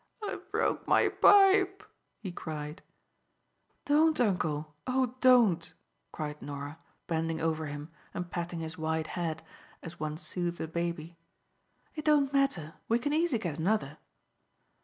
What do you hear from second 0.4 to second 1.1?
broke my